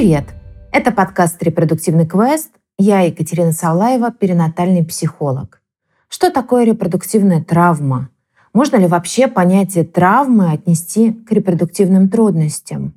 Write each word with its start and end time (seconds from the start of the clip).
Привет! 0.00 0.24
Это 0.72 0.92
подкаст 0.92 1.42
«Репродуктивный 1.42 2.06
квест». 2.06 2.50
Я 2.78 3.02
Екатерина 3.02 3.52
Савлаева, 3.52 4.10
перинатальный 4.10 4.82
психолог. 4.82 5.60
Что 6.08 6.30
такое 6.30 6.64
репродуктивная 6.64 7.44
травма? 7.44 8.08
Можно 8.54 8.76
ли 8.76 8.86
вообще 8.86 9.28
понятие 9.28 9.84
травмы 9.84 10.52
отнести 10.52 11.12
к 11.12 11.30
репродуктивным 11.32 12.08
трудностям? 12.08 12.94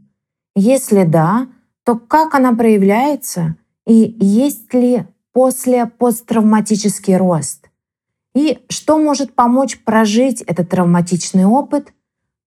Если 0.56 1.04
да, 1.04 1.48
то 1.84 1.98
как 1.98 2.36
она 2.36 2.54
проявляется 2.54 3.58
и 3.86 4.16
есть 4.22 4.74
ли 4.74 5.06
после 5.34 5.88
посттравматический 5.88 7.18
рост? 7.18 7.70
И 8.34 8.60
что 8.70 8.98
может 8.98 9.36
помочь 9.36 9.78
прожить 9.84 10.42
этот 10.42 10.70
травматичный 10.70 11.44
опыт 11.44 11.92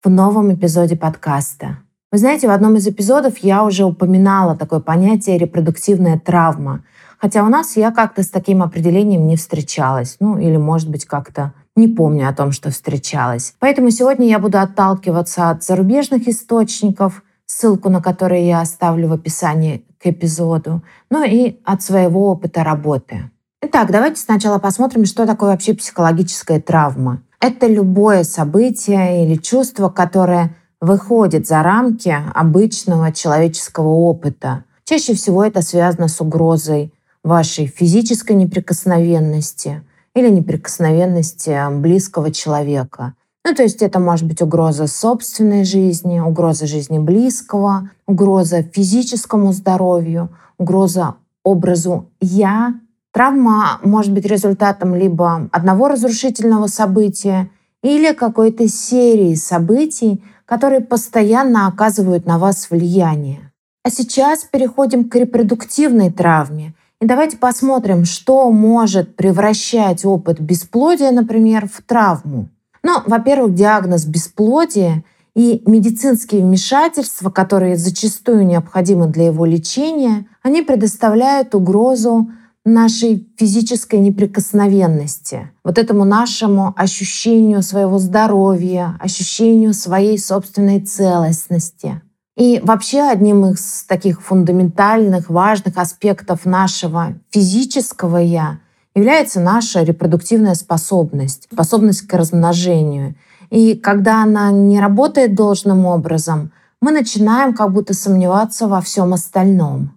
в 0.04 0.08
новом 0.08 0.54
эпизоде 0.54 0.94
подкаста? 0.94 1.78
Вы 2.14 2.18
знаете, 2.18 2.46
в 2.46 2.52
одном 2.52 2.76
из 2.76 2.86
эпизодов 2.86 3.38
я 3.38 3.64
уже 3.64 3.84
упоминала 3.84 4.54
такое 4.54 4.78
понятие 4.78 5.36
репродуктивная 5.36 6.16
травма. 6.16 6.84
Хотя 7.18 7.42
у 7.42 7.48
нас 7.48 7.76
я 7.76 7.90
как-то 7.90 8.22
с 8.22 8.28
таким 8.28 8.62
определением 8.62 9.26
не 9.26 9.36
встречалась. 9.36 10.18
Ну, 10.20 10.38
или, 10.38 10.56
может 10.56 10.88
быть, 10.88 11.06
как-то 11.06 11.54
не 11.74 11.88
помню 11.88 12.28
о 12.28 12.32
том, 12.32 12.52
что 12.52 12.70
встречалась. 12.70 13.56
Поэтому 13.58 13.90
сегодня 13.90 14.28
я 14.28 14.38
буду 14.38 14.60
отталкиваться 14.60 15.50
от 15.50 15.64
зарубежных 15.64 16.28
источников, 16.28 17.24
ссылку 17.46 17.88
на 17.90 18.00
которые 18.00 18.46
я 18.46 18.60
оставлю 18.60 19.08
в 19.08 19.12
описании 19.14 19.84
к 20.00 20.06
эпизоду, 20.06 20.84
ну 21.10 21.24
и 21.24 21.58
от 21.64 21.82
своего 21.82 22.30
опыта 22.30 22.62
работы. 22.62 23.28
Итак, 23.60 23.90
давайте 23.90 24.20
сначала 24.20 24.60
посмотрим, 24.60 25.04
что 25.04 25.26
такое 25.26 25.50
вообще 25.50 25.74
психологическая 25.74 26.60
травма. 26.60 27.22
Это 27.40 27.66
любое 27.66 28.22
событие 28.22 29.26
или 29.26 29.34
чувство, 29.34 29.88
которое 29.88 30.54
выходит 30.80 31.46
за 31.46 31.62
рамки 31.62 32.14
обычного 32.34 33.12
человеческого 33.12 33.88
опыта. 33.88 34.64
Чаще 34.84 35.14
всего 35.14 35.44
это 35.44 35.62
связано 35.62 36.08
с 36.08 36.20
угрозой 36.20 36.92
вашей 37.22 37.66
физической 37.66 38.32
неприкосновенности 38.32 39.82
или 40.14 40.28
неприкосновенности 40.28 41.58
близкого 41.80 42.30
человека. 42.30 43.14
Ну, 43.46 43.54
то 43.54 43.62
есть 43.62 43.82
это 43.82 43.98
может 43.98 44.26
быть 44.26 44.40
угроза 44.40 44.86
собственной 44.86 45.64
жизни, 45.64 46.18
угроза 46.18 46.66
жизни 46.66 46.98
близкого, 46.98 47.90
угроза 48.06 48.62
физическому 48.62 49.52
здоровью, 49.52 50.30
угроза 50.56 51.16
образу 51.42 52.08
«я». 52.20 52.74
Травма 53.12 53.78
может 53.84 54.12
быть 54.12 54.24
результатом 54.24 54.94
либо 54.96 55.48
одного 55.52 55.88
разрушительного 55.88 56.66
события 56.66 57.48
или 57.82 58.12
какой-то 58.12 58.66
серии 58.66 59.34
событий, 59.34 60.24
которые 60.46 60.80
постоянно 60.80 61.66
оказывают 61.66 62.26
на 62.26 62.38
вас 62.38 62.70
влияние. 62.70 63.50
А 63.82 63.90
сейчас 63.90 64.44
переходим 64.44 65.08
к 65.08 65.16
репродуктивной 65.16 66.10
травме. 66.10 66.74
И 67.00 67.06
давайте 67.06 67.36
посмотрим, 67.36 68.04
что 68.04 68.50
может 68.50 69.16
превращать 69.16 70.04
опыт 70.04 70.40
бесплодия, 70.40 71.10
например, 71.10 71.68
в 71.68 71.82
травму. 71.82 72.48
Ну, 72.82 72.92
во-первых, 73.06 73.54
диагноз 73.54 74.06
бесплодия 74.06 75.04
и 75.34 75.62
медицинские 75.66 76.42
вмешательства, 76.42 77.30
которые 77.30 77.76
зачастую 77.76 78.46
необходимы 78.46 79.08
для 79.08 79.26
его 79.26 79.44
лечения, 79.44 80.26
они 80.42 80.62
предоставляют 80.62 81.54
угрозу 81.54 82.30
нашей 82.64 83.28
физической 83.36 84.00
неприкосновенности, 84.00 85.50
вот 85.62 85.78
этому 85.78 86.04
нашему 86.04 86.72
ощущению 86.76 87.62
своего 87.62 87.98
здоровья, 87.98 88.96
ощущению 89.00 89.74
своей 89.74 90.18
собственной 90.18 90.80
целостности. 90.80 92.00
И 92.36 92.60
вообще 92.64 93.02
одним 93.02 93.46
из 93.46 93.84
таких 93.84 94.22
фундаментальных, 94.22 95.30
важных 95.30 95.76
аспектов 95.76 96.46
нашего 96.46 97.14
физического 97.30 98.16
«я» 98.16 98.58
является 98.94 99.40
наша 99.40 99.82
репродуктивная 99.82 100.54
способность, 100.54 101.48
способность 101.52 102.06
к 102.06 102.14
размножению. 102.14 103.14
И 103.50 103.74
когда 103.74 104.22
она 104.22 104.50
не 104.50 104.80
работает 104.80 105.34
должным 105.34 105.84
образом, 105.84 106.50
мы 106.80 106.90
начинаем 106.92 107.54
как 107.54 107.72
будто 107.72 107.94
сомневаться 107.94 108.66
во 108.68 108.80
всем 108.80 109.14
остальном. 109.14 109.93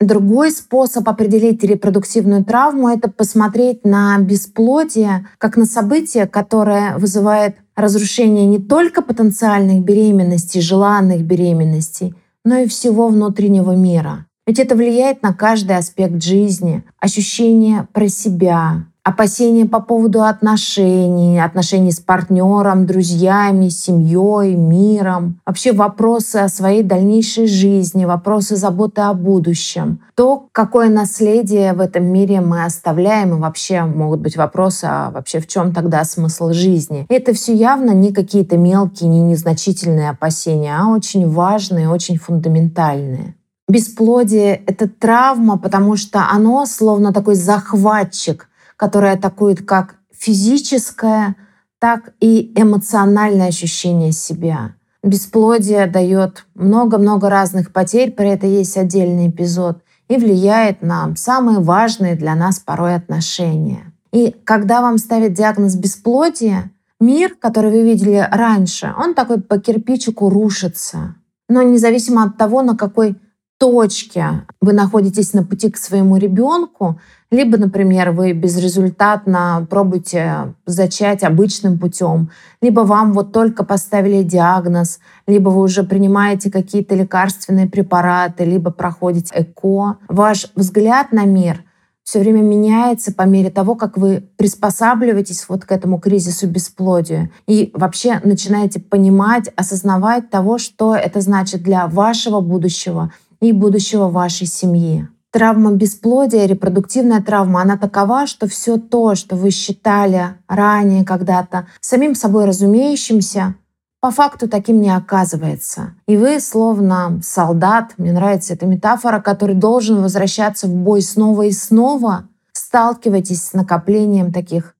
Другой 0.00 0.52
способ 0.52 1.08
определить 1.08 1.64
репродуктивную 1.64 2.44
травму— 2.44 2.88
это 2.90 3.10
посмотреть 3.10 3.84
на 3.84 4.16
бесплодие 4.18 5.26
как 5.38 5.56
на 5.56 5.66
событие, 5.66 6.28
которое 6.28 6.96
вызывает 6.98 7.56
разрушение 7.74 8.46
не 8.46 8.60
только 8.60 9.02
потенциальных 9.02 9.82
беременностей, 9.82 10.60
желанных 10.60 11.22
беременностей, 11.22 12.14
но 12.44 12.58
и 12.58 12.68
всего 12.68 13.08
внутреннего 13.08 13.72
мира. 13.72 14.26
Ведь 14.46 14.60
это 14.60 14.76
влияет 14.76 15.22
на 15.22 15.34
каждый 15.34 15.76
аспект 15.76 16.22
жизни, 16.22 16.84
ощущение 17.00 17.88
про 17.92 18.08
себя, 18.08 18.86
опасения 19.08 19.64
по 19.64 19.80
поводу 19.80 20.22
отношений, 20.22 21.42
отношений 21.42 21.92
с 21.92 21.98
партнером, 21.98 22.84
друзьями, 22.84 23.70
семьей, 23.70 24.54
миром, 24.54 25.40
вообще 25.46 25.72
вопросы 25.72 26.36
о 26.36 26.48
своей 26.48 26.82
дальнейшей 26.82 27.46
жизни, 27.46 28.04
вопросы 28.04 28.56
заботы 28.56 29.00
о 29.00 29.14
будущем, 29.14 30.00
то, 30.14 30.48
какое 30.52 30.90
наследие 30.90 31.72
в 31.72 31.80
этом 31.80 32.04
мире 32.04 32.42
мы 32.42 32.64
оставляем, 32.64 33.34
и 33.34 33.40
вообще 33.40 33.84
могут 33.84 34.20
быть 34.20 34.36
вопросы, 34.36 34.84
а 34.84 35.10
вообще 35.10 35.40
в 35.40 35.46
чем 35.46 35.72
тогда 35.72 36.04
смысл 36.04 36.50
жизни. 36.52 37.06
Это 37.08 37.32
все 37.32 37.54
явно 37.54 37.92
не 37.92 38.12
какие-то 38.12 38.58
мелкие, 38.58 39.08
не 39.08 39.20
незначительные 39.20 40.10
опасения, 40.10 40.76
а 40.78 40.88
очень 40.88 41.28
важные, 41.28 41.88
очень 41.88 42.18
фундаментальные. 42.18 43.34
Бесплодие— 43.68 44.62
это 44.66 44.88
травма, 44.88 45.58
потому 45.58 45.96
что 45.96 46.26
оно 46.30 46.64
словно 46.64 47.12
такой 47.12 47.34
захватчик, 47.34 48.47
которое 48.78 49.14
атакует 49.14 49.66
как 49.66 49.96
физическое, 50.16 51.36
так 51.78 52.14
и 52.20 52.52
эмоциональное 52.56 53.48
ощущение 53.48 54.12
себя. 54.12 54.74
Бесплодие 55.02 55.86
дает 55.86 56.46
много-много 56.54 57.28
разных 57.28 57.72
потерь, 57.72 58.12
про 58.12 58.28
это 58.28 58.46
есть 58.46 58.76
отдельный 58.76 59.28
эпизод, 59.28 59.82
и 60.08 60.16
влияет 60.16 60.80
на 60.82 61.14
самые 61.16 61.58
важные 61.58 62.14
для 62.14 62.34
нас 62.34 62.58
порой 62.60 62.94
отношения. 62.94 63.92
И 64.12 64.34
когда 64.44 64.80
вам 64.80 64.98
ставят 64.98 65.34
диагноз 65.34 65.74
бесплодия, 65.74 66.70
мир, 66.98 67.34
который 67.38 67.70
вы 67.70 67.82
видели 67.82 68.26
раньше, 68.30 68.94
он 68.96 69.14
такой 69.14 69.40
по 69.40 69.58
кирпичику 69.58 70.30
рушится. 70.30 71.16
Но 71.48 71.62
независимо 71.62 72.24
от 72.24 72.36
того, 72.36 72.62
на 72.62 72.76
какой 72.76 73.16
точке 73.58 74.46
вы 74.60 74.72
находитесь 74.72 75.32
на 75.34 75.44
пути 75.44 75.70
к 75.70 75.76
своему 75.76 76.16
ребенку, 76.16 77.00
либо, 77.30 77.58
например, 77.58 78.12
вы 78.12 78.32
безрезультатно 78.32 79.66
пробуете 79.68 80.54
зачать 80.64 81.22
обычным 81.22 81.78
путем, 81.78 82.30
либо 82.62 82.80
вам 82.80 83.12
вот 83.12 83.32
только 83.32 83.64
поставили 83.64 84.22
диагноз, 84.22 85.00
либо 85.26 85.50
вы 85.50 85.62
уже 85.62 85.82
принимаете 85.82 86.50
какие-то 86.50 86.94
лекарственные 86.94 87.68
препараты, 87.68 88.44
либо 88.44 88.70
проходите 88.70 89.34
ЭКО. 89.34 89.98
Ваш 90.08 90.50
взгляд 90.54 91.12
на 91.12 91.24
мир 91.24 91.64
все 92.08 92.20
время 92.20 92.40
меняется 92.40 93.12
по 93.12 93.24
мере 93.24 93.50
того, 93.50 93.74
как 93.74 93.98
вы 93.98 94.26
приспосабливаетесь 94.38 95.44
вот 95.46 95.66
к 95.66 95.72
этому 95.72 96.00
кризису 96.00 96.46
бесплодия 96.46 97.30
и 97.46 97.70
вообще 97.74 98.18
начинаете 98.24 98.80
понимать, 98.80 99.50
осознавать 99.56 100.30
того, 100.30 100.56
что 100.56 100.94
это 100.94 101.20
значит 101.20 101.62
для 101.62 101.86
вашего 101.86 102.40
будущего 102.40 103.12
и 103.40 103.52
будущего 103.52 104.08
вашей 104.08 104.46
семьи. 104.46 105.08
Травма 105.30 105.72
бесплодия, 105.72 106.46
репродуктивная 106.46 107.22
травма, 107.22 107.60
она 107.62 107.76
такова, 107.76 108.26
что 108.26 108.48
все 108.48 108.78
то, 108.78 109.14
что 109.14 109.36
вы 109.36 109.50
считали 109.50 110.34
ранее 110.48 111.04
когда-то 111.04 111.66
самим 111.80 112.14
собой 112.14 112.46
разумеющимся, 112.46 113.54
по 114.00 114.10
факту 114.10 114.48
таким 114.48 114.80
не 114.80 114.94
оказывается. 114.94 115.94
И 116.06 116.16
вы, 116.16 116.40
словно 116.40 117.20
солдат, 117.22 117.94
мне 117.98 118.12
нравится 118.12 118.54
эта 118.54 118.64
метафора, 118.64 119.20
который 119.20 119.56
должен 119.56 120.00
возвращаться 120.00 120.66
в 120.66 120.74
бой 120.74 121.02
снова 121.02 121.42
и 121.42 121.52
снова, 121.52 122.28
сталкиваетесь 122.52 123.42
с 123.42 123.52
накоплением 123.52 124.32
таких 124.32 124.76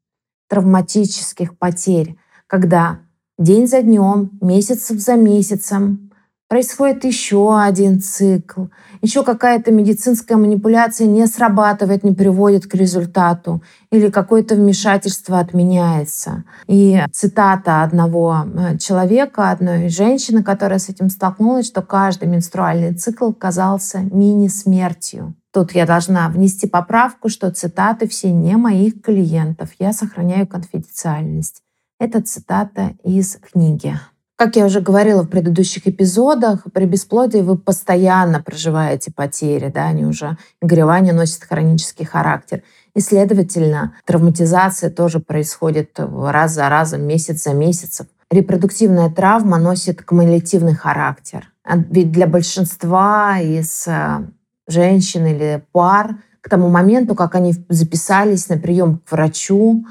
травматических 0.48 1.58
потерь, 1.58 2.16
когда 2.46 3.00
день 3.38 3.66
за 3.66 3.82
днем, 3.82 4.30
месяц 4.40 4.88
за 4.88 5.14
месяцем 5.14 6.07
происходит 6.48 7.04
еще 7.04 7.60
один 7.60 8.00
цикл, 8.00 8.64
еще 9.02 9.22
какая-то 9.22 9.70
медицинская 9.70 10.36
манипуляция 10.36 11.06
не 11.06 11.26
срабатывает, 11.26 12.04
не 12.04 12.12
приводит 12.12 12.66
к 12.66 12.74
результату, 12.74 13.62
или 13.92 14.08
какое-то 14.10 14.54
вмешательство 14.54 15.38
отменяется. 15.38 16.44
И 16.66 17.00
цитата 17.12 17.82
одного 17.82 18.44
э, 18.44 18.78
человека, 18.78 19.50
одной 19.50 19.88
женщины, 19.88 20.42
которая 20.42 20.78
с 20.78 20.88
этим 20.88 21.10
столкнулась, 21.10 21.66
что 21.66 21.82
каждый 21.82 22.28
менструальный 22.28 22.94
цикл 22.94 23.32
казался 23.32 24.00
мини-смертью. 24.00 25.34
Тут 25.52 25.72
я 25.72 25.86
должна 25.86 26.28
внести 26.28 26.66
поправку, 26.66 27.28
что 27.28 27.50
цитаты 27.50 28.08
все 28.08 28.30
не 28.30 28.56
моих 28.56 29.02
клиентов. 29.02 29.70
Я 29.78 29.92
сохраняю 29.92 30.46
конфиденциальность. 30.46 31.62
Это 31.98 32.22
цитата 32.22 32.92
из 33.02 33.36
книги. 33.36 33.98
Как 34.38 34.54
я 34.54 34.66
уже 34.66 34.80
говорила 34.80 35.22
в 35.22 35.28
предыдущих 35.28 35.88
эпизодах, 35.88 36.62
при 36.72 36.84
бесплодии 36.84 37.40
вы 37.40 37.58
постоянно 37.58 38.40
проживаете 38.40 39.10
потери, 39.10 39.68
да, 39.68 39.86
они 39.86 40.06
уже, 40.06 40.38
горевание 40.62 41.12
носит 41.12 41.42
хронический 41.42 42.04
характер. 42.04 42.62
И, 42.94 43.00
следовательно, 43.00 43.96
травматизация 44.04 44.90
тоже 44.90 45.18
происходит 45.18 45.98
раз 45.98 46.52
за 46.52 46.68
разом, 46.68 47.02
месяц 47.02 47.42
за 47.42 47.52
месяцем. 47.52 48.06
Репродуктивная 48.30 49.10
травма 49.10 49.58
носит 49.58 50.04
кумулятивный 50.04 50.74
характер. 50.74 51.48
А 51.64 51.76
ведь 51.76 52.12
для 52.12 52.28
большинства 52.28 53.40
из 53.40 53.88
э, 53.88 54.20
женщин 54.68 55.26
или 55.26 55.64
пар 55.72 56.14
к 56.42 56.48
тому 56.48 56.68
моменту, 56.68 57.16
как 57.16 57.34
они 57.34 57.54
записались 57.68 58.48
на 58.48 58.56
прием 58.56 58.98
к 59.04 59.10
врачу, 59.10 59.84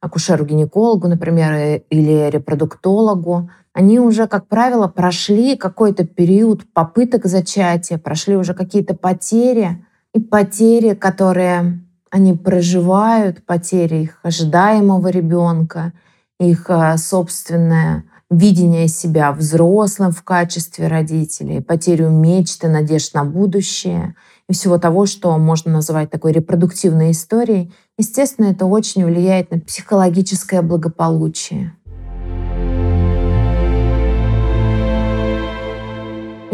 акушеру-гинекологу, 0.00 1.08
например, 1.08 1.82
или 1.88 2.28
репродуктологу, 2.30 3.48
они 3.74 3.98
уже, 3.98 4.28
как 4.28 4.46
правило, 4.46 4.86
прошли 4.86 5.56
какой-то 5.56 6.06
период 6.06 6.64
попыток 6.72 7.26
зачатия, 7.26 7.98
прошли 7.98 8.36
уже 8.36 8.54
какие-то 8.54 8.94
потери, 8.94 9.84
и 10.14 10.20
потери, 10.20 10.94
которые 10.94 11.80
они 12.08 12.34
проживают, 12.34 13.44
потери 13.44 14.04
их 14.04 14.20
ожидаемого 14.22 15.08
ребенка, 15.08 15.92
их 16.38 16.66
а, 16.68 16.96
собственное 16.96 18.04
видение 18.30 18.86
себя 18.86 19.32
взрослым 19.32 20.12
в 20.12 20.22
качестве 20.22 20.86
родителей, 20.86 21.60
потерю 21.60 22.10
мечты, 22.10 22.68
надежд 22.68 23.12
на 23.14 23.24
будущее 23.24 24.14
и 24.48 24.52
всего 24.52 24.78
того, 24.78 25.06
что 25.06 25.36
можно 25.38 25.72
называть 25.72 26.10
такой 26.10 26.30
репродуктивной 26.30 27.10
историей, 27.10 27.72
естественно, 27.98 28.46
это 28.46 28.66
очень 28.66 29.04
влияет 29.04 29.50
на 29.50 29.58
психологическое 29.58 30.62
благополучие. 30.62 31.72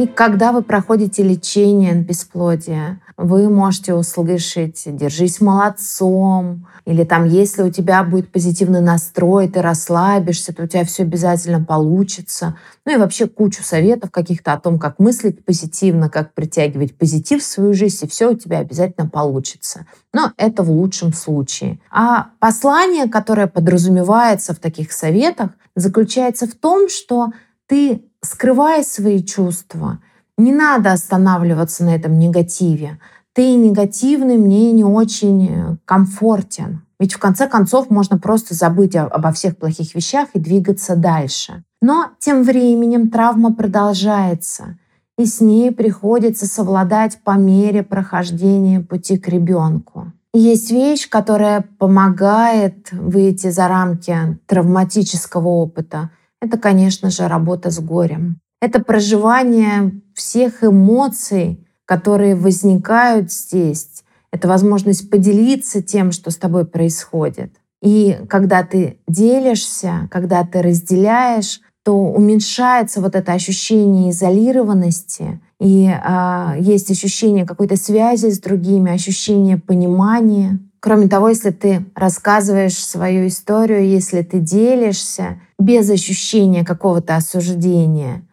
И 0.00 0.06
когда 0.06 0.52
вы 0.52 0.62
проходите 0.62 1.22
лечение 1.22 1.92
бесплодия, 1.92 3.02
вы 3.18 3.50
можете 3.50 3.92
услышать 3.92 4.84
«держись 4.86 5.42
молодцом», 5.42 6.66
или 6.86 7.04
там 7.04 7.26
«если 7.26 7.60
у 7.60 7.70
тебя 7.70 8.02
будет 8.02 8.32
позитивный 8.32 8.80
настрой, 8.80 9.46
ты 9.46 9.60
расслабишься, 9.60 10.54
то 10.54 10.62
у 10.62 10.66
тебя 10.66 10.86
все 10.86 11.02
обязательно 11.02 11.62
получится». 11.62 12.56
Ну 12.86 12.94
и 12.94 12.96
вообще 12.96 13.26
кучу 13.26 13.62
советов 13.62 14.10
каких-то 14.10 14.54
о 14.54 14.58
том, 14.58 14.78
как 14.78 14.98
мыслить 14.98 15.44
позитивно, 15.44 16.08
как 16.08 16.32
притягивать 16.32 16.96
позитив 16.96 17.42
в 17.42 17.46
свою 17.46 17.74
жизнь, 17.74 18.06
и 18.06 18.08
все 18.08 18.30
у 18.30 18.34
тебя 18.34 18.60
обязательно 18.60 19.06
получится. 19.06 19.86
Но 20.14 20.32
это 20.38 20.62
в 20.62 20.70
лучшем 20.70 21.12
случае. 21.12 21.78
А 21.90 22.28
послание, 22.38 23.06
которое 23.06 23.48
подразумевается 23.48 24.54
в 24.54 24.60
таких 24.60 24.92
советах, 24.92 25.50
заключается 25.76 26.46
в 26.46 26.54
том, 26.54 26.88
что 26.88 27.32
ты 27.66 28.02
скрывай 28.22 28.84
свои 28.84 29.22
чувства. 29.22 30.00
Не 30.38 30.52
надо 30.52 30.92
останавливаться 30.92 31.84
на 31.84 31.94
этом 31.94 32.18
негативе. 32.18 32.98
Ты 33.32 33.54
негативный 33.54 34.36
мне 34.36 34.72
не 34.72 34.84
очень 34.84 35.46
э, 35.46 35.76
комфортен. 35.84 36.82
Ведь 36.98 37.14
в 37.14 37.18
конце 37.18 37.48
концов 37.48 37.88
можно 37.90 38.18
просто 38.18 38.54
забыть 38.54 38.94
обо 38.96 39.32
всех 39.32 39.56
плохих 39.56 39.94
вещах 39.94 40.28
и 40.34 40.38
двигаться 40.38 40.96
дальше. 40.96 41.64
Но 41.80 42.10
тем 42.18 42.42
временем 42.42 43.10
травма 43.10 43.54
продолжается, 43.54 44.78
и 45.16 45.24
с 45.24 45.40
ней 45.40 45.72
приходится 45.72 46.46
совладать 46.46 47.18
по 47.24 47.32
мере 47.38 47.82
прохождения 47.82 48.80
пути 48.80 49.16
к 49.16 49.28
ребенку. 49.28 50.12
Есть 50.32 50.70
вещь, 50.70 51.08
которая 51.08 51.64
помогает 51.78 52.92
выйти 52.92 53.50
за 53.50 53.66
рамки 53.66 54.38
травматического 54.46 55.48
опыта. 55.48 56.10
Это, 56.40 56.58
конечно 56.58 57.10
же, 57.10 57.28
работа 57.28 57.70
с 57.70 57.78
горем. 57.80 58.40
Это 58.60 58.80
проживание 58.80 59.92
всех 60.14 60.64
эмоций, 60.64 61.66
которые 61.84 62.34
возникают 62.34 63.32
здесь. 63.32 64.04
Это 64.32 64.48
возможность 64.48 65.10
поделиться 65.10 65.82
тем, 65.82 66.12
что 66.12 66.30
с 66.30 66.36
тобой 66.36 66.64
происходит. 66.64 67.54
И 67.82 68.18
когда 68.28 68.62
ты 68.62 68.98
делишься, 69.08 70.08
когда 70.10 70.44
ты 70.44 70.62
разделяешь, 70.62 71.60
то 71.82 71.96
уменьшается 71.96 73.00
вот 73.00 73.16
это 73.16 73.32
ощущение 73.32 74.10
изолированности, 74.10 75.40
и 75.58 75.86
э, 75.86 76.54
есть 76.60 76.90
ощущение 76.90 77.46
какой-то 77.46 77.76
связи 77.76 78.30
с 78.30 78.38
другими, 78.38 78.92
ощущение 78.92 79.56
понимания. 79.56 80.58
Кроме 80.80 81.08
того, 81.08 81.28
если 81.28 81.50
ты 81.50 81.84
рассказываешь 81.94 82.76
свою 82.76 83.26
историю, 83.26 83.86
если 83.86 84.22
ты 84.22 84.40
делишься 84.40 85.40
без 85.58 85.90
ощущения 85.90 86.64
какого-то 86.64 87.16
осуждения, 87.16 88.26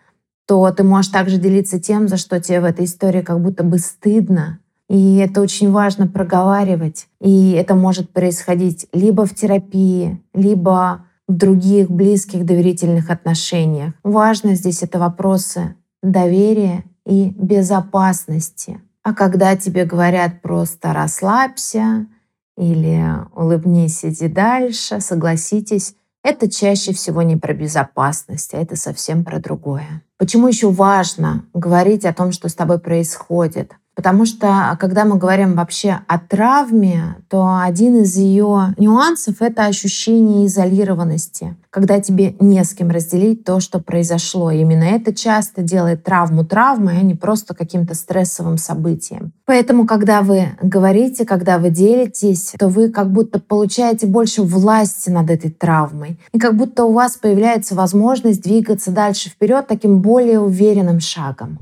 то 0.48 0.72
ты 0.72 0.84
можешь 0.84 1.12
также 1.12 1.38
делиться 1.38 1.78
тем, 1.80 2.08
за 2.08 2.16
что 2.16 2.40
тебе 2.40 2.62
в 2.62 2.66
этой 2.66 2.86
истории 2.86 3.22
как 3.22 3.42
будто 3.42 3.64
бы 3.64 3.80
стыдно. 3.80 4.60
И 4.90 5.18
это 5.18 5.42
очень 5.42 5.72
важно 5.72 6.08
проговаривать. 6.08 7.08
И 7.20 7.52
это 7.52 7.76
может 7.76 8.12
происходить 8.14 8.88
либо 8.94 9.26
в 9.26 9.36
терапии, 9.36 10.24
либо 10.34 11.06
в 11.28 11.34
других 11.34 11.92
близких 11.92 12.46
доверительных 12.46 13.10
отношениях. 13.10 13.94
Важно 14.04 14.56
здесь 14.56 14.82
это 14.84 14.98
вопросы 15.00 15.76
доверия 16.02 16.86
и 17.06 17.34
безопасности. 17.38 18.80
А 19.04 19.14
когда 19.14 19.58
тебе 19.58 19.84
говорят 19.84 20.42
просто 20.42 20.94
расслабься, 20.94 22.08
или 22.58 23.04
улыбнись, 23.36 24.04
иди 24.04 24.28
дальше, 24.28 25.00
согласитесь, 25.00 25.96
это 26.24 26.50
чаще 26.50 26.92
всего 26.92 27.22
не 27.22 27.38
про 27.38 27.54
безопасность, 27.54 28.54
а 28.54 28.58
это 28.58 28.76
совсем 28.76 29.24
про 29.24 29.40
другое. 29.40 30.04
Почему 30.18 30.48
еще 30.48 30.70
важно 30.70 31.46
говорить 31.54 32.04
о 32.04 32.14
том, 32.14 32.32
что 32.32 32.50
с 32.50 32.56
тобой 32.56 32.80
происходит? 32.80 33.74
Потому 33.98 34.26
что, 34.26 34.78
когда 34.80 35.06
мы 35.06 35.18
говорим 35.18 35.56
вообще 35.56 36.02
о 36.06 36.20
травме, 36.20 37.16
то 37.30 37.60
один 37.60 38.04
из 38.04 38.16
ее 38.16 38.76
нюансов— 38.78 39.38
это 39.42 39.66
ощущение 39.66 40.46
изолированности, 40.46 41.56
когда 41.72 42.00
тебе 42.00 42.36
не 42.40 42.64
с 42.64 42.76
кем 42.76 42.92
разделить 42.92 43.44
то, 43.44 43.60
что 43.60 43.80
произошло. 43.80 44.52
Именно 44.52 44.84
это 44.84 45.16
часто 45.16 45.64
делает 45.64 46.04
травму 46.04 46.46
травмой, 46.46 47.00
а 47.00 47.02
не 47.02 47.16
просто 47.16 47.56
каким-то 47.56 47.96
стрессовым 47.96 48.60
событием. 48.60 49.34
Поэтому, 49.48 49.88
когда 49.88 50.22
вы 50.22 50.50
говорите, 50.62 51.26
когда 51.26 51.58
вы 51.58 51.72
делитесь, 51.72 52.54
то 52.60 52.68
вы 52.68 52.90
как 52.90 53.12
будто 53.12 53.40
получаете 53.40 54.06
больше 54.06 54.44
власти 54.44 55.10
над 55.10 55.32
этой 55.32 55.50
травмой. 55.50 56.20
И 56.34 56.38
как 56.38 56.56
будто 56.56 56.84
у 56.84 56.94
вас 56.94 57.18
появляется 57.18 57.74
возможность 57.74 58.44
двигаться 58.44 58.92
дальше 58.92 59.30
вперед 59.30 59.66
таким 59.66 60.02
более 60.02 60.40
уверенным 60.40 61.00
шагом. 61.00 61.58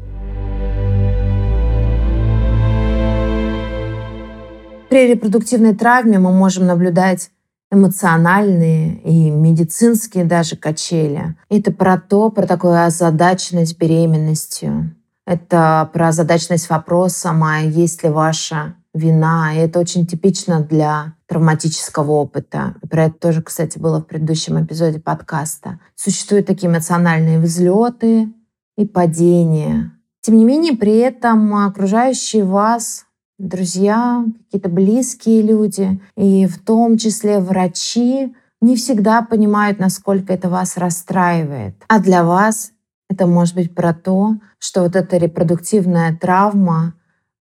При 4.90 5.08
репродуктивной 5.08 5.76
травме 5.76 6.20
мы 6.20 6.32
можем 6.32 6.68
наблюдать 6.68 7.32
эмоциональные 7.72 8.98
и 9.04 9.30
медицинские 9.30 10.26
даже 10.26 10.56
качели. 10.56 11.36
Это 11.50 11.72
про 11.72 11.98
то, 11.98 12.30
про 12.30 12.46
такую 12.46 12.86
озадаченность 12.86 13.78
беременностью. 13.78 14.96
Это 15.26 15.90
про 15.92 16.10
озадаченность 16.10 16.70
вопросом, 16.70 17.44
а 17.44 17.60
есть 17.60 18.04
ли 18.04 18.10
ваша 18.10 18.76
вина. 18.94 19.54
И 19.56 19.58
это 19.58 19.80
очень 19.80 20.06
типично 20.06 20.62
для 20.62 21.16
травматического 21.28 22.12
опыта. 22.12 22.76
Про 22.90 23.06
это 23.06 23.16
тоже, 23.16 23.42
кстати, 23.42 23.80
было 23.80 24.00
в 24.00 24.06
предыдущем 24.06 24.64
эпизоде 24.64 25.00
подкаста. 25.00 25.80
Существуют 25.96 26.46
такие 26.46 26.72
эмоциональные 26.72 27.40
взлеты 27.40 28.30
и 28.78 28.86
падения. 28.86 29.92
Тем 30.22 30.38
не 30.38 30.46
менее, 30.46 30.78
при 30.78 30.98
этом 30.98 31.54
окружающие 31.56 32.44
вас 32.44 33.05
друзья, 33.38 34.26
какие-то 34.46 34.70
близкие 34.70 35.42
люди, 35.42 36.00
и 36.16 36.46
в 36.48 36.60
том 36.60 36.98
числе 36.98 37.40
врачи, 37.40 38.34
не 38.62 38.76
всегда 38.76 39.22
понимают, 39.22 39.80
насколько 39.80 40.34
это 40.34 40.50
вас 40.50 40.78
расстраивает. 40.78 41.76
А 41.88 42.00
для 42.00 42.24
вас 42.24 42.72
это 43.10 43.28
может 43.28 43.56
быть 43.56 43.76
про 43.76 43.94
то, 43.94 44.36
что 44.60 44.84
вот 44.84 44.96
эта 44.96 45.18
репродуктивная 45.18 46.18
травма 46.20 46.94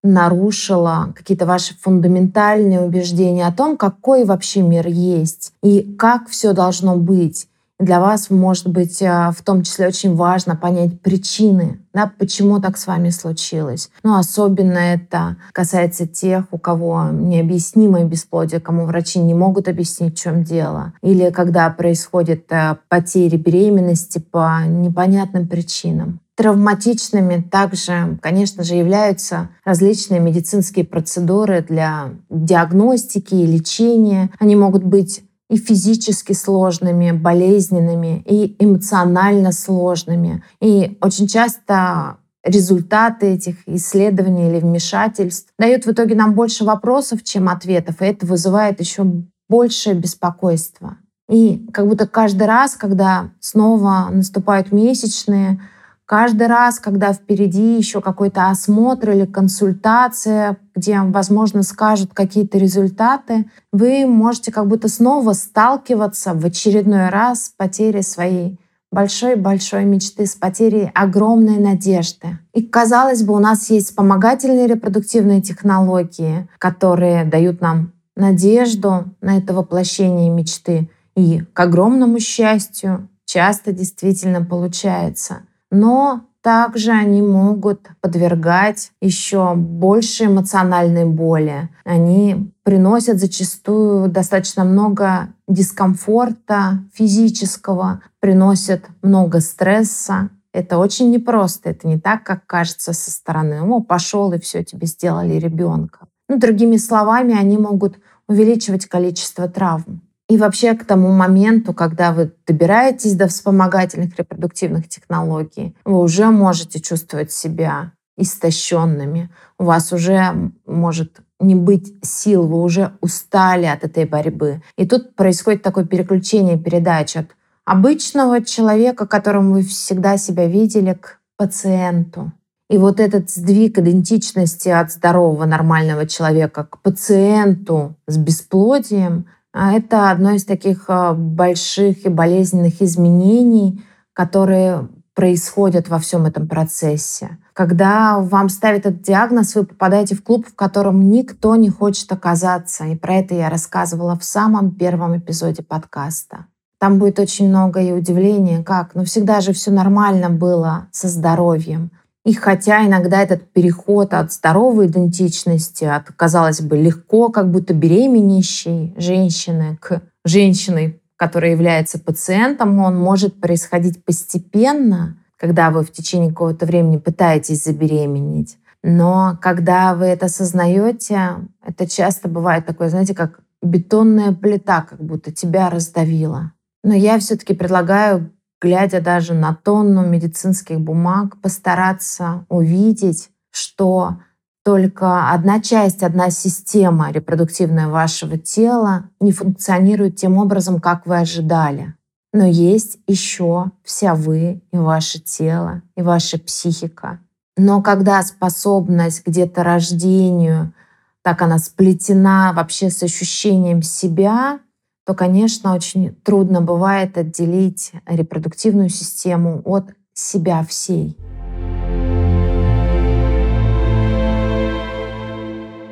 нарушила 0.03 1.13
какие-то 1.15 1.47
ваши 1.47 1.75
фундаментальные 1.79 2.81
убеждения 2.81 3.47
о 3.47 3.51
том, 3.51 3.75
какой 3.75 4.23
вообще 4.23 4.61
мир 4.61 4.87
есть 4.87 5.53
и 5.63 5.95
как 5.97 6.29
все 6.29 6.53
должно 6.53 6.95
быть. 6.95 7.47
Для 7.77 7.99
вас 7.99 8.29
может 8.29 8.69
быть 8.69 9.01
а, 9.01 9.31
в 9.31 9.41
том 9.41 9.61
числе 9.63 9.87
очень 9.87 10.15
важно 10.15 10.55
понять 10.55 11.01
причины, 11.01 11.81
да, 11.93 12.09
почему 12.17 12.61
так 12.61 12.77
с 12.77 12.87
вами 12.87 13.09
случилось. 13.09 13.89
Ну, 14.01 14.17
особенно 14.17 14.77
это 14.77 15.35
касается 15.51 16.07
тех, 16.07 16.45
у 16.51 16.57
кого 16.57 17.09
необъяснимое 17.11 18.05
бесплодие, 18.05 18.61
кому 18.61 18.85
врачи 18.85 19.19
не 19.19 19.33
могут 19.33 19.67
объяснить, 19.67 20.17
в 20.17 20.21
чем 20.21 20.43
дело. 20.45 20.93
Или 21.01 21.31
когда 21.31 21.69
происходят 21.69 22.49
а, 22.49 22.77
потери 22.87 23.35
беременности 23.35 24.19
по 24.19 24.61
непонятным 24.65 25.45
причинам. 25.45 26.21
Травматичными 26.35 27.41
также, 27.41 28.17
конечно 28.21 28.63
же, 28.63 28.75
являются 28.75 29.49
различные 29.63 30.19
медицинские 30.19 30.85
процедуры 30.85 31.61
для 31.61 32.11
диагностики 32.29 33.35
и 33.35 33.45
лечения. 33.45 34.29
Они 34.39 34.55
могут 34.55 34.83
быть 34.83 35.23
и 35.49 35.57
физически 35.57 36.33
сложными, 36.33 37.11
болезненными, 37.11 38.23
и 38.25 38.55
эмоционально 38.59 39.51
сложными. 39.51 40.43
И 40.59 40.97
очень 41.01 41.27
часто 41.27 42.17
результаты 42.43 43.27
этих 43.27 43.67
исследований 43.67 44.49
или 44.49 44.59
вмешательств 44.59 45.51
дают 45.57 45.85
в 45.85 45.91
итоге 45.91 46.15
нам 46.15 46.33
больше 46.33 46.63
вопросов, 46.63 47.23
чем 47.23 47.49
ответов, 47.49 48.01
и 48.01 48.05
это 48.05 48.25
вызывает 48.25 48.79
еще 48.79 49.05
большее 49.49 49.95
беспокойство. 49.95 50.97
И 51.29 51.67
как 51.73 51.87
будто 51.87 52.07
каждый 52.07 52.45
раз, 52.45 52.75
когда 52.75 53.31
снова 53.39 54.09
наступают 54.11 54.71
месячные, 54.71 55.59
каждый 56.05 56.47
раз, 56.47 56.79
когда 56.79 57.13
впереди 57.13 57.77
еще 57.77 58.01
какой-то 58.01 58.49
осмотр 58.49 59.11
или 59.11 59.25
консультация, 59.25 60.57
где, 60.75 60.99
возможно, 61.01 61.63
скажут 61.63 62.13
какие-то 62.13 62.57
результаты, 62.57 63.49
вы 63.71 64.05
можете 64.05 64.51
как 64.51 64.67
будто 64.67 64.87
снова 64.87 65.33
сталкиваться 65.33 66.33
в 66.33 66.45
очередной 66.45 67.09
раз 67.09 67.45
с 67.45 67.49
потерей 67.49 68.03
своей 68.03 68.59
большой-большой 68.91 69.83
мечты, 69.83 70.25
с 70.25 70.35
потерей 70.35 70.89
огромной 70.93 71.57
надежды. 71.57 72.39
И 72.53 72.63
казалось 72.63 73.23
бы, 73.23 73.33
у 73.33 73.39
нас 73.39 73.69
есть 73.69 73.87
вспомогательные 73.87 74.67
репродуктивные 74.67 75.41
технологии, 75.41 76.47
которые 76.59 77.25
дают 77.25 77.59
нам 77.59 77.91
надежду 78.15 79.13
на 79.19 79.37
это 79.37 79.53
воплощение 79.53 80.29
мечты. 80.29 80.89
И, 81.15 81.41
к 81.41 81.59
огромному 81.59 82.19
счастью, 82.19 83.09
часто 83.25 83.73
действительно 83.73 84.45
получается. 84.45 85.41
Но 85.75 86.21
также 86.41 86.91
они 86.91 87.21
могут 87.21 87.89
подвергать 87.99 88.91
еще 89.01 89.55
больше 89.55 90.25
эмоциональной 90.25 91.03
боли. 91.03 91.69
Они 91.83 92.53
приносят 92.63 93.19
зачастую 93.19 94.07
достаточно 94.07 94.63
много 94.63 95.33
дискомфорта 95.49 96.79
физического, 96.93 98.01
приносят 98.21 98.85
много 99.01 99.41
стресса. 99.41 100.29
Это 100.53 100.77
очень 100.77 101.11
непросто. 101.11 101.71
Это 101.71 101.89
не 101.89 101.99
так, 101.99 102.23
как 102.23 102.47
кажется 102.47 102.93
со 102.93 103.11
стороны. 103.11 103.61
О, 103.61 103.81
пошел 103.81 104.31
и 104.31 104.39
все, 104.39 104.63
тебе 104.63 104.87
сделали 104.87 105.33
ребенка. 105.33 106.07
Ну, 106.29 106.39
другими 106.39 106.77
словами, 106.77 107.37
они 107.37 107.57
могут 107.57 107.97
увеличивать 108.29 108.85
количество 108.85 109.49
травм. 109.49 110.04
И 110.27 110.37
вообще 110.37 110.73
к 110.73 110.85
тому 110.85 111.11
моменту, 111.11 111.73
когда 111.73 112.11
вы 112.11 112.33
добираетесь 112.47 113.13
до 113.13 113.27
вспомогательных 113.27 114.17
репродуктивных 114.17 114.89
технологий, 114.89 115.75
вы 115.85 115.99
уже 115.99 116.31
можете 116.31 116.79
чувствовать 116.79 117.31
себя 117.31 117.91
истощенными. 118.17 119.29
У 119.59 119.65
вас 119.65 119.91
уже 119.93 120.51
может 120.65 121.19
не 121.39 121.53
быть 121.53 121.93
сил, 122.01 122.47
вы 122.47 122.61
уже 122.61 122.93
устали 123.01 123.65
от 123.65 123.83
этой 123.83 124.05
борьбы. 124.05 124.61
И 124.77 124.87
тут 124.87 125.15
происходит 125.15 125.61
такое 125.61 125.85
переключение 125.85 126.57
передач 126.57 127.17
от 127.17 127.27
обычного 127.65 128.43
человека, 128.43 129.05
которым 129.05 129.51
вы 129.53 129.61
всегда 129.61 130.17
себя 130.17 130.47
видели, 130.47 130.93
к 130.93 131.19
пациенту. 131.37 132.31
И 132.69 132.77
вот 132.77 132.99
этот 132.99 133.29
сдвиг 133.29 133.77
идентичности 133.77 134.69
от 134.69 134.91
здорового 134.91 135.45
нормального 135.45 136.07
человека 136.07 136.63
к 136.63 136.81
пациенту 136.81 137.95
с 138.07 138.17
бесплодием, 138.17 139.27
это 139.55 140.11
одно 140.11 140.31
из 140.31 140.43
таких 140.43 140.85
а, 140.89 141.13
больших 141.13 142.05
и 142.05 142.09
болезненных 142.09 142.81
изменений, 142.81 143.83
которые 144.11 144.89
происходят 145.13 145.87
во 145.87 145.97
всем 145.97 146.25
этом 146.25 146.47
процессе. 146.47 147.37
Когда 147.53 148.19
вам 148.19 148.49
ставят 148.49 148.85
этот 148.85 149.01
диагноз, 149.01 149.55
вы 149.55 149.65
попадаете 149.65 150.13
в 150.13 150.23
клуб, 150.23 150.45
в 150.45 150.55
котором 150.55 151.09
никто 151.09 151.55
не 151.55 151.69
хочет 151.69 152.11
оказаться. 152.11 152.83
И 152.83 152.97
про 152.97 153.15
это 153.15 153.33
я 153.33 153.49
рассказывала 153.49 154.17
в 154.19 154.25
самом 154.25 154.71
первом 154.71 155.17
эпизоде 155.17 155.63
подкаста. 155.63 156.47
Там 156.77 156.99
будет 156.99 157.17
очень 157.17 157.47
много 157.47 157.79
и 157.81 157.93
удивления, 157.93 158.61
как, 158.61 158.93
ну 158.93 159.05
всегда 159.05 159.39
же 159.39 159.53
все 159.53 159.71
нормально 159.71 160.29
было 160.29 160.89
со 160.91 161.07
здоровьем. 161.07 161.91
И 162.25 162.33
хотя 162.33 162.83
иногда 162.85 163.21
этот 163.21 163.53
переход 163.53 164.13
от 164.15 164.33
здоровой 164.33 164.87
идентичности, 164.87 165.85
от, 165.85 166.07
казалось 166.11 166.59
бы, 166.59 166.75
легко, 166.75 167.29
как 167.29 167.51
будто 167.51 167.75
беременеющей 167.75 168.95
женщины 168.97 169.77
к 169.79 170.01
женщине, 170.25 170.99
которая 171.17 171.51
является 171.51 171.99
пациентом, 171.99 172.79
он 172.79 172.97
может 172.97 173.39
происходить 173.39 174.03
постепенно, 174.03 175.17
когда 175.37 175.69
вы 175.69 175.83
в 175.83 175.91
течение 175.91 176.29
какого-то 176.29 176.65
времени 176.65 176.97
пытаетесь 176.97 177.63
забеременеть. 177.63 178.57
Но 178.81 179.37
когда 179.39 179.93
вы 179.93 180.05
это 180.05 180.25
осознаете, 180.25 181.47
это 181.63 181.87
часто 181.87 182.27
бывает 182.27 182.65
такое, 182.65 182.89
знаете, 182.89 183.13
как 183.13 183.39
бетонная 183.61 184.31
плита, 184.31 184.81
как 184.81 185.03
будто 185.03 185.31
тебя 185.31 185.69
раздавила. 185.69 186.53
Но 186.83 186.93
я 186.95 187.19
все-таки 187.19 187.53
предлагаю 187.53 188.31
глядя 188.61 189.01
даже 189.01 189.33
на 189.33 189.53
тонну 189.53 190.05
медицинских 190.05 190.79
бумаг, 190.79 191.39
постараться 191.41 192.45
увидеть, 192.49 193.29
что 193.51 194.17
только 194.63 195.31
одна 195.31 195.61
часть, 195.61 196.01
одна 196.01 196.31
система 196.31 197.11
репродуктивная 197.11 197.87
вашего 197.87 198.37
тела 198.37 199.09
не 199.19 199.31
функционирует 199.31 200.15
тем 200.15 200.37
образом, 200.37 200.81
как 200.81 201.05
вы 201.05 201.19
ожидали. 201.19 201.93
Но 202.33 202.45
есть 202.45 202.97
еще 203.07 203.71
вся 203.83 204.15
вы 204.15 204.63
и 204.71 204.77
ваше 204.77 205.19
тело, 205.19 205.83
и 205.95 206.01
ваша 206.01 206.39
психика. 206.39 207.19
Но 207.55 207.81
когда 207.81 208.21
способность 208.23 209.23
к 209.23 209.29
деторождению, 209.29 210.73
так 211.21 211.41
она 211.41 211.59
сплетена 211.59 212.51
вообще 212.53 212.89
с 212.89 213.01
ощущением 213.03 213.81
себя, 213.81 214.59
то, 215.05 215.13
конечно, 215.13 215.75
очень 215.75 216.15
трудно 216.23 216.61
бывает 216.61 217.17
отделить 217.17 217.91
репродуктивную 218.07 218.89
систему 218.89 219.61
от 219.63 219.91
себя 220.13 220.63
всей. 220.63 221.15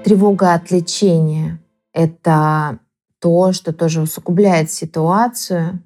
Тревога 0.03 0.53
от 0.53 0.71
лечения— 0.71 1.59
это 1.93 2.79
то, 3.19 3.53
что 3.53 3.71
тоже 3.71 4.01
усугубляет 4.01 4.71
ситуацию. 4.71 5.81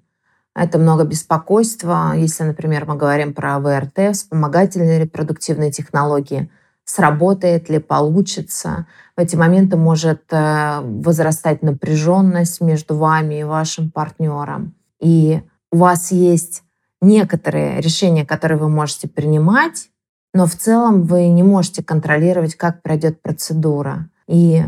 Это 0.56 0.80
много 0.80 1.04
беспокойства. 1.04 2.14
Если, 2.16 2.44
например, 2.44 2.86
мы 2.86 2.96
говорим 2.96 3.34
про 3.34 3.60
ВРТ, 3.60 4.16
вспомогательные 4.16 5.02
репродуктивные 5.02 5.72
технологии, 5.72 6.50
сработает 6.88 7.70
ли, 7.70 7.80
получится. 7.80 8.88
В 9.16 9.20
эти 9.20 9.36
моменты 9.36 9.76
может 9.76 10.24
э, 10.32 10.80
возрастать 10.82 11.62
напряженность 11.62 12.62
между 12.62 12.96
вами 12.96 13.42
и 13.42 13.44
вашим 13.44 13.92
партнером. 13.92 14.74
И 15.00 15.42
у 15.72 15.78
вас 15.78 16.12
есть 16.12 16.64
некоторые 17.02 17.82
решения, 17.82 18.26
которые 18.26 18.58
вы 18.58 18.70
можете 18.70 19.08
принимать, 19.10 19.90
но 20.34 20.46
в 20.46 20.56
целом 20.56 21.04
вы 21.04 21.28
не 21.28 21.44
можете 21.44 21.84
контролировать, 21.84 22.56
как 22.56 22.82
пройдет 22.82 23.22
процедура. 23.22 24.10
И 24.28 24.64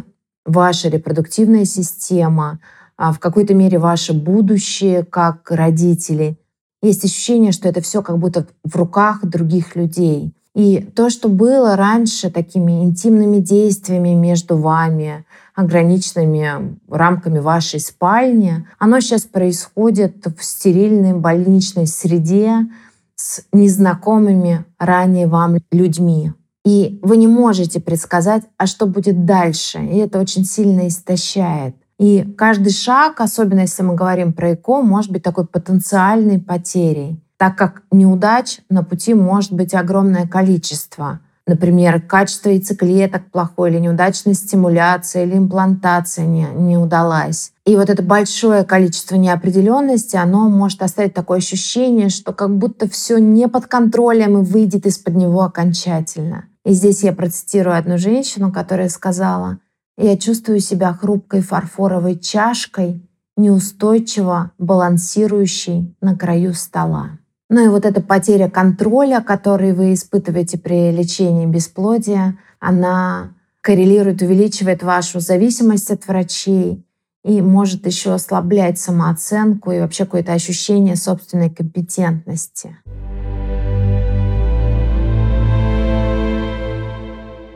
ваша 0.46 0.90
репродуктивная 0.90 1.66
система, 1.66 2.60
а 2.98 3.14
в 3.14 3.20
какой-то 3.20 3.54
мере 3.54 3.80
ваше 3.80 4.14
будущее 4.14 5.06
как 5.06 5.50
родители, 5.52 6.38
есть 6.82 7.06
ощущение, 7.06 7.54
что 7.54 7.70
это 7.70 7.82
все 7.82 8.02
как 8.02 8.18
будто 8.18 8.48
в 8.64 8.76
руках 8.76 9.24
других 9.24 9.76
людей. 9.76 10.34
И 10.56 10.80
то, 10.80 11.10
что 11.10 11.30
было 11.30 11.76
раньше 11.76 12.32
такими 12.32 12.84
интимными 12.84 13.38
действиями 13.38 14.10
между 14.10 14.58
вами, 14.58 15.26
ограниченными 15.56 16.78
рамками 16.90 17.40
вашей 17.40 17.80
спальни, 17.80 18.66
оно 18.80 19.00
сейчас 19.00 19.24
происходит 19.24 20.26
в 20.26 20.44
стерильной 20.44 21.14
больничной 21.14 21.86
среде 21.86 22.68
с 23.16 23.44
незнакомыми 23.52 24.66
ранее 24.80 25.28
вам 25.28 25.58
людьми. 25.72 26.34
И 26.66 27.00
вы 27.02 27.18
не 27.18 27.28
можете 27.28 27.80
предсказать, 27.80 28.44
а 28.58 28.66
что 28.66 28.86
будет 28.86 29.26
дальше. 29.26 29.80
И 29.80 29.98
это 29.98 30.20
очень 30.20 30.46
сильно 30.46 30.88
истощает. 30.88 31.76
И 32.00 32.24
каждый 32.38 32.72
шаг, 32.72 33.20
особенно 33.20 33.62
если 33.62 33.84
мы 33.84 33.96
говорим 33.96 34.34
про 34.34 34.54
ЭКО, 34.54 34.82
может 34.82 35.12
быть 35.12 35.24
такой 35.24 35.46
потенциальной 35.46 36.40
потерей 36.40 37.22
так 37.40 37.56
как 37.56 37.84
неудач 37.90 38.60
на 38.70 38.84
пути 38.84 39.14
может 39.14 39.54
быть 39.54 39.74
огромное 39.74 40.28
количество. 40.28 41.22
Например, 41.48 42.02
качество 42.02 42.50
яйцеклеток 42.50 43.32
плохое, 43.32 43.74
или 43.74 43.80
неудачная 43.80 44.34
стимуляция, 44.34 45.24
или 45.24 45.38
имплантация 45.38 46.26
не, 46.26 46.46
не 46.54 46.78
удалась. 46.78 47.54
И 47.66 47.78
вот 47.78 47.90
это 47.90 48.04
большое 48.04 48.66
количество 48.66 49.16
неопределенности, 49.16 50.18
оно 50.18 50.50
может 50.50 50.84
оставить 50.84 51.14
такое 51.14 51.38
ощущение, 51.38 52.10
что 52.10 52.34
как 52.34 52.56
будто 52.56 52.90
все 52.90 53.18
не 53.18 53.48
под 53.48 53.68
контролем 53.68 54.38
и 54.38 54.46
выйдет 54.46 54.86
из-под 54.86 55.16
него 55.16 55.42
окончательно. 55.42 56.44
И 56.66 56.74
здесь 56.74 57.04
я 57.04 57.14
процитирую 57.14 57.78
одну 57.78 57.98
женщину, 57.98 58.52
которая 58.52 58.90
сказала, 58.90 59.60
«Я 59.98 60.18
чувствую 60.18 60.60
себя 60.60 60.94
хрупкой 60.94 61.42
фарфоровой 61.42 62.20
чашкой, 62.20 63.10
неустойчиво 63.38 64.52
балансирующей 64.58 65.96
на 66.02 66.18
краю 66.18 66.54
стола». 66.54 67.19
Ну 67.52 67.66
и 67.66 67.68
вот 67.68 67.84
эта 67.84 68.00
потеря 68.00 68.48
контроля, 68.48 69.22
который 69.22 69.74
вы 69.74 69.94
испытываете 69.94 70.60
при 70.60 70.92
лечении 70.92 71.48
бесплодия, 71.48 72.38
она 72.60 73.34
коррелирует, 73.62 74.22
увеличивает 74.22 74.84
вашу 74.84 75.20
зависимость 75.20 75.90
от 75.90 76.08
врачей 76.08 76.86
и 77.24 77.42
может 77.42 77.88
еще 77.88 78.14
ослаблять 78.14 78.78
самооценку 78.78 79.72
и 79.72 79.80
вообще 79.80 80.06
какое-то 80.06 80.34
ощущение 80.34 80.96
собственной 80.96 81.50
компетентности. 81.50 82.78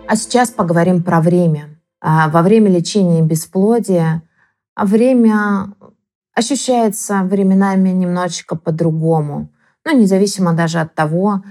А 0.07 0.15
сейчас 0.15 0.49
поговорим 0.49 1.03
про 1.03 1.21
время. 1.21 1.79
А, 2.01 2.29
во 2.29 2.41
время 2.41 2.71
лечения 2.71 3.21
бесплодия 3.21 4.23
время 4.75 5.67
ощущается 6.33 7.21
временами 7.23 7.89
немножечко 7.89 8.55
по-другому. 8.55 9.52
Ну, 9.85 9.97
независимо 9.97 10.53
даже 10.53 10.79
от 10.79 10.95
того, 10.95 11.43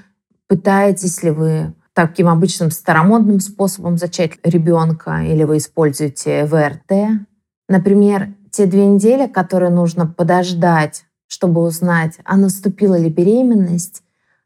пытаетесь 0.46 1.22
ли 1.22 1.30
вы 1.30 1.74
таким 1.94 2.28
обычным 2.28 2.70
старомодным 2.70 3.40
способом 3.40 3.98
зачать 3.98 4.32
ребенка 4.42 5.22
или 5.22 5.44
вы 5.44 5.58
используете 5.58 6.46
ВРТ. 6.46 7.26
Например, 7.68 8.34
те 8.50 8.66
две 8.66 8.86
недели, 8.86 9.26
которые 9.26 9.70
нужно 9.70 10.06
подождать, 10.06 11.04
чтобы 11.26 11.62
узнать, 11.62 12.18
а 12.24 12.36
наступила 12.36 12.98
ли 12.98 13.08
беременность, 13.08 14.02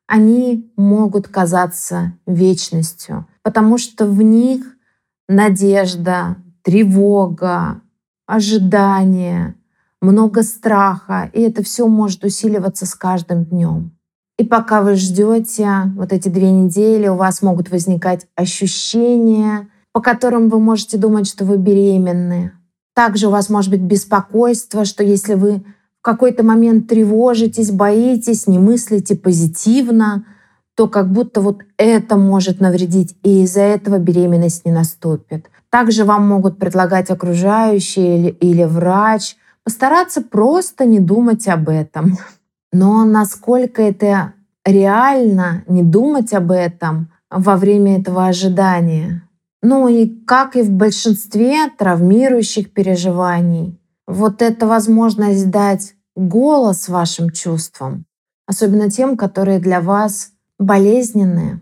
они 0.06 0.72
могут 0.76 1.26
казаться 1.26 2.12
вечностью, 2.26 3.26
потому 3.42 3.76
что 3.78 4.06
в 4.06 4.22
них 4.22 4.64
надежда, 5.28 6.36
тревога, 6.62 7.80
ожидание, 8.26 9.55
много 10.00 10.42
страха, 10.42 11.30
и 11.32 11.40
это 11.40 11.62
все 11.62 11.86
может 11.86 12.24
усиливаться 12.24 12.86
с 12.86 12.94
каждым 12.94 13.44
днем. 13.44 13.92
И 14.38 14.44
пока 14.44 14.82
вы 14.82 14.96
ждете 14.96 15.68
вот 15.96 16.12
эти 16.12 16.28
две 16.28 16.50
недели, 16.50 17.08
у 17.08 17.16
вас 17.16 17.40
могут 17.40 17.70
возникать 17.70 18.26
ощущения, 18.34 19.68
по 19.92 20.00
которым 20.02 20.50
вы 20.50 20.60
можете 20.60 20.98
думать, 20.98 21.26
что 21.26 21.46
вы 21.46 21.56
беременны. 21.56 22.52
Также 22.94 23.28
у 23.28 23.30
вас 23.30 23.48
может 23.48 23.70
быть 23.70 23.80
беспокойство, 23.80 24.84
что 24.84 25.02
если 25.02 25.34
вы 25.34 25.64
в 26.00 26.02
какой-то 26.02 26.42
момент 26.42 26.86
тревожитесь, 26.88 27.70
боитесь, 27.70 28.46
не 28.46 28.58
мыслите 28.58 29.16
позитивно, 29.16 30.26
то 30.76 30.86
как 30.86 31.10
будто 31.10 31.40
вот 31.40 31.62
это 31.78 32.16
может 32.16 32.60
навредить, 32.60 33.16
и 33.22 33.44
из-за 33.44 33.62
этого 33.62 33.98
беременность 33.98 34.66
не 34.66 34.72
наступит. 34.72 35.46
Также 35.70 36.04
вам 36.04 36.28
могут 36.28 36.58
предлагать 36.58 37.10
окружающие 37.10 38.18
или, 38.18 38.28
или 38.28 38.64
врач 38.64 39.36
постараться 39.66 40.22
просто 40.22 40.84
не 40.84 41.00
думать 41.00 41.48
об 41.48 41.68
этом. 41.68 42.16
Но 42.72 43.04
насколько 43.04 43.82
это 43.82 44.34
реально 44.64 45.64
не 45.66 45.82
думать 45.82 46.32
об 46.32 46.52
этом 46.52 47.10
во 47.30 47.56
время 47.56 47.98
этого 47.98 48.28
ожидания? 48.28 49.28
Ну 49.62 49.88
и 49.88 50.06
как 50.24 50.54
и 50.54 50.62
в 50.62 50.70
большинстве 50.70 51.68
травмирующих 51.76 52.72
переживаний, 52.72 53.80
вот 54.06 54.40
эта 54.40 54.68
возможность 54.68 55.50
дать 55.50 55.94
голос 56.14 56.88
вашим 56.88 57.30
чувствам, 57.30 58.04
особенно 58.46 58.88
тем, 58.88 59.16
которые 59.16 59.58
для 59.58 59.80
вас 59.80 60.30
болезненные, 60.60 61.60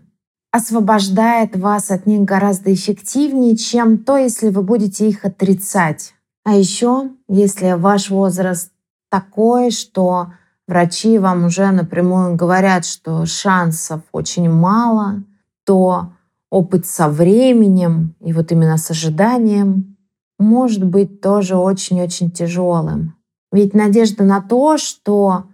освобождает 0.51 1.55
вас 1.57 1.89
от 1.89 2.05
них 2.05 2.21
гораздо 2.21 2.71
эффективнее, 2.71 3.57
чем 3.57 3.97
то, 3.97 4.15
если 4.15 4.49
вы 4.49 4.61
будете 4.61 5.09
их 5.09 5.25
отрицать. 5.25 6.14
А 6.45 6.53
еще, 6.53 7.09
если 7.27 7.71
ваш 7.71 8.11
возраст 8.11 8.71
такой, 9.09 9.71
что 9.71 10.27
врачи 10.67 11.17
вам 11.17 11.45
уже 11.45 11.71
напрямую 11.71 12.35
говорят, 12.35 12.85
что 12.85 13.25
шансов 13.25 14.01
очень 14.11 14.49
мало, 14.49 15.23
то 15.65 16.13
опыт 16.51 16.85
со 16.85 17.09
временем 17.09 18.15
и 18.21 18.31
вот 18.31 18.51
именно 18.51 18.77
с 18.77 18.91
ожиданием 18.91 19.97
может 20.37 20.85
быть 20.85 21.19
тоже 21.19 21.55
очень-очень 21.57 22.29
тяжелым. 22.29 23.15
Ведь 23.51 23.73
надежда 23.73 24.23
на 24.23 24.39
то, 24.39 24.77
что 24.77 25.45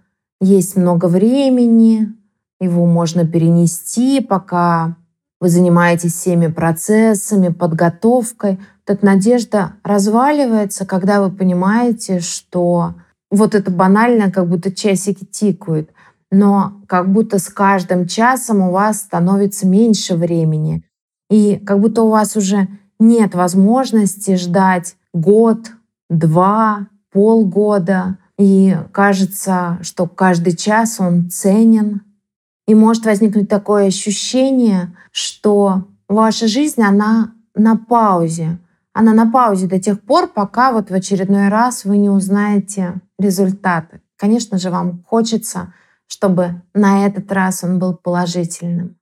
есть 0.41 0.75
много 0.75 1.06
времени, 1.06 2.13
его 2.60 2.86
можно 2.86 3.25
перенести, 3.25 4.19
пока 4.19 4.97
вы 5.39 5.49
занимаетесь 5.49 6.13
всеми 6.13 6.47
процессами, 6.47 7.49
подготовкой. 7.49 8.60
Эта 8.91 9.06
надежда 9.06 9.75
разваливается, 9.86 10.86
когда 10.86 11.21
вы 11.21 11.32
понимаете, 11.32 12.19
что 12.19 12.95
вот 13.30 13.56
это 13.56 13.71
банально, 13.71 14.30
как 14.30 14.49
будто 14.49 14.69
часики 14.69 15.23
тикают, 15.23 15.91
но 16.30 16.73
как 16.89 17.10
будто 17.10 17.39
с 17.39 17.47
каждым 17.47 18.06
часом 18.06 18.60
у 18.60 18.71
вас 18.71 18.97
становится 18.97 19.65
меньше 19.65 20.15
времени. 20.15 20.84
И 21.30 21.56
как 21.56 21.80
будто 21.80 22.04
у 22.04 22.10
вас 22.10 22.36
уже 22.36 22.67
нет 22.99 23.34
возможности 23.34 24.36
ждать 24.36 24.97
год, 25.13 25.71
два, 26.10 26.89
полгода. 27.13 28.17
И 28.38 28.75
кажется, 28.91 29.80
что 29.84 30.06
каждый 30.06 30.58
час 30.58 30.99
он 30.99 31.30
ценен. 31.30 32.01
И 32.67 32.75
может 32.75 33.06
возникнуть 33.06 33.47
такое 33.47 33.88
ощущение, 33.88 34.93
что 35.13 35.86
ваша 36.10 36.49
жизнь, 36.49 36.82
она 36.82 37.32
на 37.56 37.77
паузе 37.77 38.58
она 38.93 39.13
на 39.13 39.32
паузе 39.32 39.67
до 39.67 39.80
тех 39.80 40.01
пор, 40.01 40.27
пока 40.27 40.71
вот 40.71 40.89
в 40.89 40.93
очередной 40.93 41.47
раз 41.47 41.86
вы 41.86 41.97
не 41.97 42.10
узнаете 42.10 42.95
результаты. 43.17 44.01
Конечно 44.17 44.58
же, 44.58 44.69
вам 44.69 45.04
хочется, 45.08 45.73
чтобы 46.08 46.62
на 46.73 47.06
этот 47.06 47.32
раз 47.32 47.63
он 47.63 47.80
был 47.80 47.95
положительным. 47.95 48.97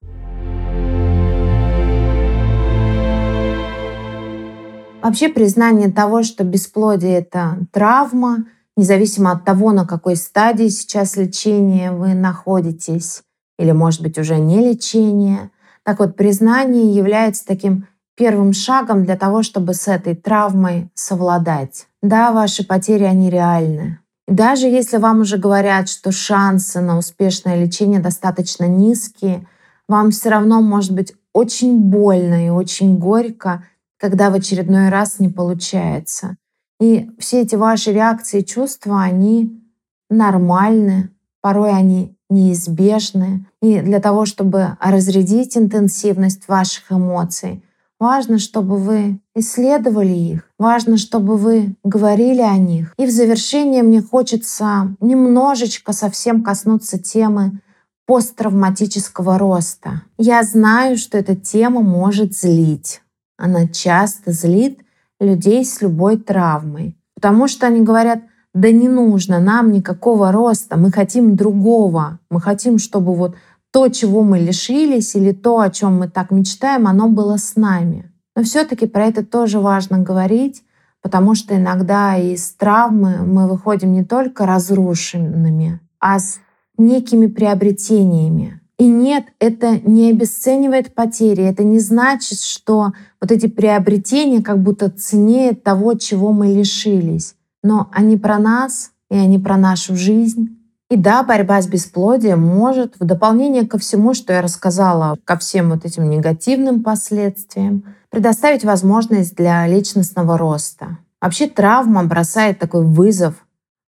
Вообще 5.02 5.30
признание 5.30 5.90
того, 5.92 6.24
что 6.24 6.44
бесплодие— 6.44 7.18
это 7.20 7.58
травма, 7.72 8.46
независимо 8.78 9.32
от 9.32 9.44
того, 9.44 9.72
на 9.72 9.88
какой 9.88 10.16
стадии 10.16 10.68
сейчас 10.68 11.16
лечения 11.16 11.92
вы 11.92 12.14
находитесь, 12.14 13.24
или, 13.58 13.72
может 13.72 14.02
быть, 14.02 14.20
уже 14.20 14.38
не 14.38 14.60
лечение. 14.60 15.52
Так 15.84 16.00
вот, 16.00 16.16
признание 16.16 16.94
является 16.94 17.46
таким 17.46 17.88
первым 18.20 18.52
шагом 18.52 19.06
для 19.06 19.16
того, 19.16 19.44
чтобы 19.44 19.74
с 19.74 19.88
этой 19.88 20.14
травмой 20.14 20.90
совладать. 20.94 21.88
Да, 22.02 22.34
ваши 22.34 22.68
потери, 22.68 23.06
они 23.06 23.30
реальны. 23.30 24.00
И 24.28 24.34
даже 24.34 24.68
если 24.68 24.98
вам 24.98 25.22
уже 25.22 25.38
говорят, 25.38 25.88
что 25.88 26.12
шансы 26.12 26.82
на 26.82 26.98
успешное 26.98 27.64
лечение 27.64 28.02
достаточно 28.02 28.66
низкие, 28.66 29.48
вам 29.88 30.12
все 30.12 30.30
равно 30.30 30.62
может 30.62 30.92
быть 30.92 31.14
очень 31.34 31.80
больно 31.80 32.46
и 32.46 32.50
очень 32.50 33.00
горько, 33.00 33.64
когда 33.98 34.30
в 34.30 34.34
очередной 34.34 34.90
раз 34.90 35.20
не 35.20 35.30
получается. 35.30 36.36
И 36.82 37.10
все 37.20 37.42
эти 37.42 37.56
ваши 37.56 37.94
реакции 37.94 38.42
и 38.42 38.46
чувства, 38.46 39.02
они 39.02 39.64
нормальны, 40.10 41.10
порой 41.42 41.72
они 41.72 42.18
неизбежны. 42.30 43.46
И 43.62 43.80
для 43.80 44.02
того, 44.02 44.26
чтобы 44.26 44.78
разрядить 44.82 45.58
интенсивность 45.58 46.50
ваших 46.50 46.92
эмоций, 46.92 47.64
Важно, 48.00 48.40
чтобы 48.40 48.78
вы 48.78 49.20
исследовали 49.36 50.14
их. 50.14 50.50
Важно, 50.58 50.98
чтобы 50.98 51.36
вы 51.36 51.76
говорили 51.84 52.42
о 52.42 52.58
них. 52.58 52.94
И 52.98 53.06
в 53.06 53.12
завершение 53.12 53.84
мне 53.84 54.02
хочется 54.02 54.96
немножечко 55.02 55.92
совсем 55.92 56.42
коснуться 56.42 56.98
темы 56.98 57.60
посттравматического 58.06 59.38
роста. 59.38 60.04
Я 60.18 60.44
знаю, 60.44 60.98
что 60.98 61.18
эта 61.18 61.36
тема 61.36 61.82
может 61.82 62.34
злить. 62.34 63.02
Она 63.38 63.68
часто 63.68 64.32
злит 64.32 64.80
людей 65.20 65.66
с 65.66 65.82
любой 65.82 66.18
травмой. 66.18 66.98
Потому 67.16 67.50
что 67.50 67.68
они 67.68 67.82
говорят, 67.82 68.22
да 68.54 68.72
не 68.72 68.88
нужно 68.88 69.40
нам 69.40 69.72
никакого 69.72 70.32
роста, 70.32 70.78
мы 70.78 70.92
хотим 70.92 71.36
другого. 71.36 72.20
Мы 72.32 72.42
хотим, 72.42 72.80
чтобы 72.80 73.14
вот 73.14 73.36
то, 73.72 73.88
чего 73.90 74.24
мы 74.24 74.40
лишились, 74.40 75.16
или 75.16 75.32
то, 75.32 75.60
о 75.60 75.70
чем 75.70 76.00
мы 76.00 76.10
так 76.10 76.32
мечтаем, 76.32 76.88
оно 76.88 77.08
было 77.08 77.38
с 77.38 77.56
нами. 77.56 78.12
Но 78.36 78.44
все-таки 78.44 78.86
про 78.88 79.06
это 79.06 79.26
тоже 79.26 79.60
важно 79.60 80.00
говорить, 80.00 80.64
потому 81.02 81.36
что 81.36 81.56
иногда 81.56 82.18
из 82.18 82.52
травмы 82.52 83.18
мы 83.26 83.48
выходим 83.48 83.92
не 83.92 84.04
только 84.04 84.46
разрушенными, 84.46 85.80
а 86.00 86.20
с 86.20 86.40
некими 86.78 87.28
приобретениями. 87.28 88.62
И 88.78 88.88
нет, 88.88 89.26
это 89.40 89.78
не 89.78 90.10
обесценивает 90.10 90.96
потери, 90.96 91.44
это 91.44 91.66
не 91.66 91.80
значит, 91.80 92.40
что 92.40 92.94
вот 93.20 93.30
эти 93.30 93.48
приобретения 93.48 94.42
как 94.42 94.64
будто 94.64 94.90
ценнее 94.90 95.54
того, 95.54 95.96
чего 95.96 96.32
мы 96.32 96.48
лишились. 96.48 97.36
Но 97.62 97.90
они 97.92 98.16
про 98.16 98.40
нас, 98.40 98.92
и 99.12 99.18
они 99.18 99.38
про 99.38 99.58
нашу 99.58 99.98
жизнь, 99.98 100.59
и 100.90 100.98
да, 100.98 101.24
борьба 101.24 101.62
с 101.62 101.68
бесплодием 101.68 102.42
может, 102.42 102.96
в 103.00 103.06
дополнение 103.06 103.68
ко 103.68 103.78
всему, 103.78 104.16
что 104.16 104.34
я 104.34 104.42
рассказала, 104.42 105.18
ко 105.24 105.38
всем 105.38 105.70
вот 105.70 105.86
этим 105.86 106.10
негативным 106.10 106.84
последствиям, 106.84 107.96
предоставить 108.10 108.64
возможность 108.64 109.36
для 109.36 109.68
личностного 109.68 110.38
роста. 110.38 110.98
Вообще 111.22 111.48
травма 111.48 112.04
бросает 112.06 112.58
такой 112.58 112.84
вызов 112.84 113.36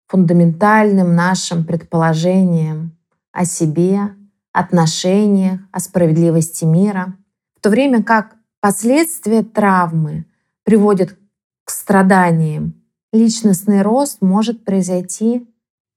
фундаментальным 0.08 1.14
нашим 1.14 1.64
предположениям 1.64 2.96
о 3.32 3.44
себе, 3.46 4.14
отношениях, 4.52 5.60
о 5.72 5.80
справедливости 5.80 6.64
мира, 6.64 7.14
в 7.56 7.62
то 7.62 7.70
время 7.70 8.02
как 8.02 8.34
последствия 8.60 9.42
травмы 9.42 10.26
приводят 10.64 11.16
к 11.64 11.70
страданиям 11.70 12.74
личностный 13.12 13.82
рост 13.82 14.20
может 14.20 14.64
произойти 14.64 15.46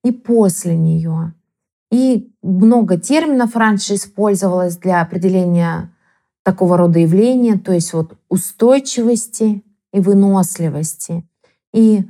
и 0.04 0.12
после 0.12 0.76
нее. 0.76 1.34
И 1.92 2.32
много 2.42 2.98
терминов 2.98 3.56
раньше 3.56 3.96
использовалось 3.96 4.78
для 4.78 5.02
определения 5.02 5.94
такого 6.44 6.78
рода 6.78 7.00
явления, 7.00 7.58
то 7.58 7.72
есть 7.72 7.94
вот 7.94 8.18
устойчивости 8.30 9.64
и 9.94 10.00
выносливости. 10.00 11.28
И 11.74 12.04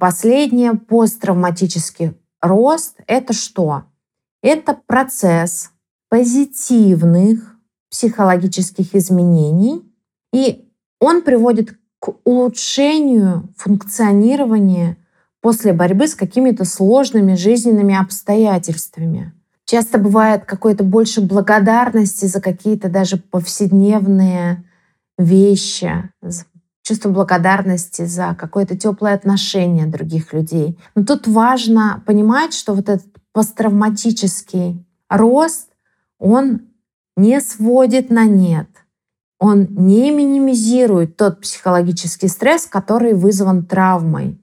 последнее, 0.00 0.74
посттравматический 0.74 2.14
рост— 2.40 3.00
это 3.06 3.32
что? 3.32 3.84
Это 4.42 4.78
процесс 4.86 5.70
позитивных 6.08 7.56
психологических 7.90 8.94
изменений, 8.94 9.82
и 10.32 10.68
он 11.00 11.22
приводит 11.22 11.78
к 12.00 12.14
улучшению 12.24 13.52
функционирования 13.56 14.96
после 15.40 15.72
борьбы 15.72 16.08
с 16.08 16.14
какими-то 16.14 16.64
сложными 16.64 17.34
жизненными 17.34 17.94
обстоятельствами. 17.94 19.32
Часто 19.64 19.98
бывает 19.98 20.44
какое-то 20.44 20.82
больше 20.82 21.20
благодарности 21.20 22.24
за 22.24 22.40
какие-то 22.40 22.88
даже 22.88 23.18
повседневные 23.18 24.64
вещи, 25.18 26.10
чувство 26.82 27.10
благодарности 27.10 28.06
за 28.06 28.34
какое-то 28.34 28.78
теплое 28.78 29.14
отношение 29.14 29.86
других 29.86 30.32
людей. 30.32 30.78
Но 30.94 31.04
тут 31.04 31.26
важно 31.26 32.02
понимать, 32.06 32.54
что 32.54 32.72
вот 32.72 32.88
этот 32.88 33.06
посттравматический 33.32 34.86
рост, 35.10 35.68
он 36.18 36.62
не 37.16 37.40
сводит 37.40 38.10
на 38.10 38.24
нет, 38.24 38.68
он 39.38 39.66
не 39.70 40.10
минимизирует 40.10 41.16
тот 41.16 41.42
психологический 41.42 42.28
стресс, 42.28 42.64
который 42.64 43.12
вызван 43.12 43.66
травмой. 43.66 44.40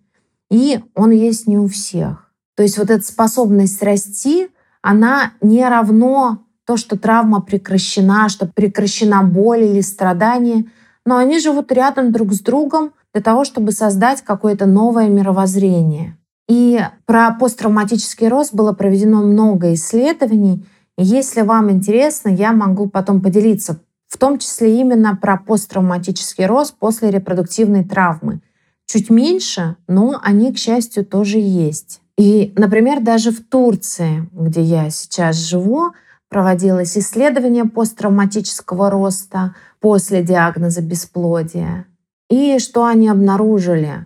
И 0.50 0.80
он 0.94 1.12
есть 1.12 1.48
не 1.48 1.58
у 1.58 1.68
всех. 1.68 2.32
То 2.56 2.64
есть 2.64 2.78
вот 2.78 2.90
эта 2.90 3.04
способность 3.04 3.82
расти, 3.84 4.50
она 4.82 5.34
не 5.42 5.68
равно 5.68 6.46
то, 6.66 6.78
что 6.78 6.98
травма 6.98 7.42
прекращена, 7.42 8.30
что 8.30 8.48
прекращена 8.48 9.24
боль 9.24 9.64
или 9.64 9.82
страдание, 9.82 10.66
но 11.06 11.18
они 11.18 11.40
живут 11.40 11.72
рядом 11.72 12.12
друг 12.12 12.34
с 12.34 12.40
другом 12.40 12.94
для 13.14 13.22
того, 13.22 13.46
чтобы 13.46 13.72
создать 13.72 14.22
какое-то 14.22 14.66
новое 14.66 15.10
мировоззрение. 15.10 16.18
И 16.48 16.80
про 17.06 17.32
посттравматический 17.32 18.28
рост 18.28 18.54
было 18.54 18.74
проведено 18.74 19.22
много 19.22 19.74
исследований. 19.74 20.66
Если 20.98 21.42
вам 21.42 21.72
интересно, 21.72 22.30
я 22.30 22.52
могу 22.52 22.88
потом 22.88 23.22
поделиться, 23.22 23.80
в 24.08 24.18
том 24.18 24.38
числе 24.40 24.80
именно 24.80 25.16
про 25.16 25.38
посттравматический 25.38 26.46
рост 26.46 26.76
после 26.78 27.12
репродуктивной 27.12 27.84
травмы. 27.84 28.42
Чуть 28.88 29.10
меньше, 29.10 29.78
но 29.88 30.20
они, 30.22 30.54
к 30.54 30.58
счастью, 30.58 31.06
тоже 31.06 31.40
есть. 31.40 32.02
И, 32.18 32.54
например, 32.56 33.02
даже 33.02 33.32
в 33.32 33.44
Турции, 33.44 34.30
где 34.32 34.62
я 34.62 34.90
сейчас 34.90 35.36
живу, 35.36 35.92
проводилось 36.30 36.98
исследование 36.98 37.66
посттравматического 37.66 38.90
роста 38.90 39.56
после 39.80 40.24
диагноза 40.24 40.82
бесплодия. 40.82 41.86
И 42.30 42.58
что 42.60 42.86
они 42.86 43.10
обнаружили? 43.10 44.06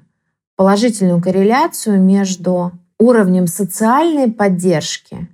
Положительную 0.56 1.22
корреляцию 1.22 2.02
между 2.02 2.74
уровнем 3.00 3.48
социальной 3.48 4.30
поддержки 4.30 5.30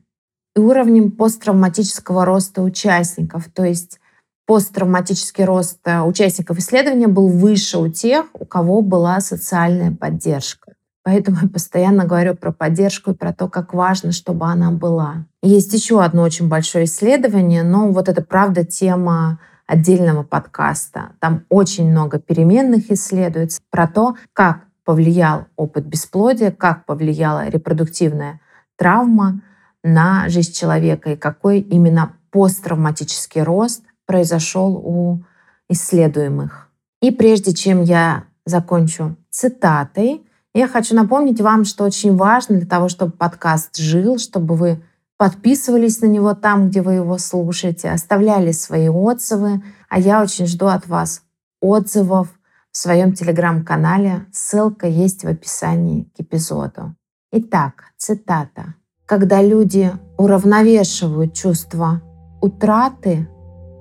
и 0.56 0.60
уровнем 0.60 1.12
посттравматического 1.12 2.26
роста 2.26 2.62
участников. 2.62 3.46
То 3.54 3.66
есть 3.66 4.00
посттравматический 4.46 5.44
рост 5.46 5.80
э, 5.86 6.02
участников 6.02 6.58
исследования 6.60 7.08
был 7.08 7.28
выше 7.28 7.78
у 7.78 7.88
тех, 7.88 8.26
у 8.34 8.46
кого 8.46 8.82
была 8.82 9.20
социальная 9.20 9.92
поддержка. 9.92 10.74
Поэтому 11.04 11.38
я 11.44 11.48
постоянно 11.48 12.06
говорю 12.06 12.36
про 12.36 12.52
поддержку 12.52 13.12
и 13.12 13.16
про 13.16 13.32
то, 13.32 13.48
как 13.48 13.74
важно, 13.74 14.12
чтобы 14.12 14.48
она 14.48 14.72
была. 14.72 15.26
Есть 15.44 15.74
еще 15.74 16.04
одно 16.04 16.24
очень 16.24 16.48
большое 16.48 16.86
исследование, 16.86 17.64
но 17.64 17.92
вот 17.92 18.10
это 18.10 18.24
правда 18.24 18.66
тема 18.66 19.40
отдельного 19.68 20.24
подкаста. 20.24 21.12
Там 21.20 21.46
очень 21.50 21.90
много 21.90 22.20
переменных 22.20 22.92
исследуется 22.92 23.62
про 23.70 23.88
то, 23.88 24.16
как 24.34 24.62
повлиял 24.84 25.46
опыт 25.56 25.86
бесплодия, 25.86 26.52
как 26.52 26.86
повлияла 26.86 27.48
репродуктивная 27.50 28.40
травма 28.76 29.42
на 29.84 30.28
жизнь 30.30 30.54
человека 30.54 31.12
и 31.12 31.16
какой 31.16 31.60
именно 31.60 32.14
посттравматический 32.32 33.44
рост 33.44 33.84
произошел 34.06 34.76
у 34.76 35.24
исследуемых. 35.70 36.70
И 37.02 37.12
прежде 37.12 37.54
чем 37.54 37.84
я 37.84 38.26
закончу 38.46 39.15
цитатой, 39.30 40.26
я 40.54 40.68
хочу 40.68 40.96
напомнить 40.96 41.41
вам, 41.41 41.65
что 41.65 41.84
очень 41.84 42.15
важно 42.15 42.58
для 42.58 42.68
того, 42.68 42.88
чтобы 42.88 43.12
подкаст 43.12 43.76
жил, 43.76 44.18
чтобы 44.18 44.56
вы 44.56 44.82
подписывались 45.18 46.02
на 46.02 46.06
него 46.06 46.34
там, 46.34 46.70
где 46.70 46.82
вы 46.82 46.94
его 46.94 47.18
слушаете, 47.18 47.89
оставляли 47.89 48.52
свои 48.52 48.88
отзывы. 48.88 49.62
А 49.89 50.00
я 50.00 50.22
очень 50.22 50.46
жду 50.46 50.68
от 50.68 50.88
вас 50.88 51.24
отзывов 51.62 52.30
в 52.72 52.78
своем 52.78 53.13
телеграм-канале. 53.13 54.26
Ссылка 54.32 54.88
есть 54.88 55.24
в 55.24 55.28
описании 55.28 56.10
к 56.15 56.22
эпизоду. 56.22 56.96
Итак, 57.32 57.91
цитата. 57.98 58.76
Когда 59.06 59.41
люди 59.41 59.91
уравновешивают 60.18 61.34
чувство 61.34 62.02
утраты 62.41 63.28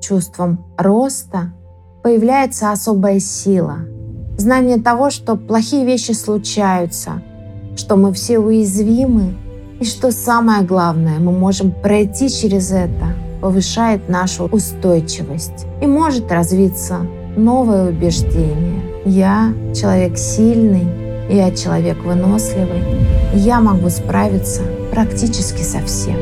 чувством 0.05 0.65
роста, 0.77 1.53
появляется 2.03 2.73
особая 2.73 3.21
сила— 3.21 3.79
Знание 4.37 4.79
того, 4.79 5.11
что 5.11 5.37
плохие 5.37 5.85
вещи 5.87 6.11
случаются, 6.11 7.23
что 7.77 7.95
мы 7.97 8.13
все 8.13 8.41
уязвимы, 8.41 9.37
и 9.79 9.85
что 9.85 10.11
самое 10.11 10.63
главное, 10.63 11.21
мы 11.21 11.31
можем 11.31 11.71
пройти 11.71 12.29
через 12.29 12.73
это, 12.73 13.15
повышает 13.41 14.09
нашу 14.09 14.47
устойчивость 14.47 15.67
и 15.81 15.87
может 15.87 16.33
развиться 16.33 17.07
новое 17.37 17.91
убеждение. 17.91 18.83
Я 19.05 19.55
человек 19.73 20.19
сильный, 20.19 20.89
я 21.33 21.53
человек 21.53 22.03
выносливый, 22.05 22.83
я 23.35 23.61
могу 23.61 23.89
справиться 23.89 24.63
практически 24.91 25.63
со 25.63 25.79
всем. 25.81 26.17